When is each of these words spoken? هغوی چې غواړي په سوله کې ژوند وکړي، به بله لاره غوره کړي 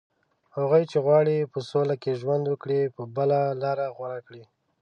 هغوی 0.55 0.83
چې 0.91 0.97
غواړي 1.05 1.37
په 1.51 1.59
سوله 1.69 1.95
کې 2.01 2.19
ژوند 2.21 2.45
وکړي، 2.47 2.81
به 2.95 3.03
بله 3.17 3.39
لاره 3.61 3.85
غوره 3.95 4.19
کړي 4.27 4.43